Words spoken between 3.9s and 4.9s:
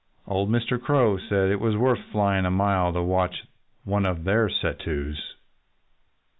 of their set